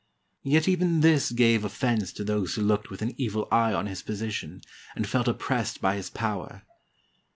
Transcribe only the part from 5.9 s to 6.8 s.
his power.